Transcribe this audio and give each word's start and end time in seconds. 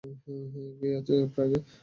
কে 0.79 0.87
আছে 0.97 1.15
প্রাগে? 1.33 1.59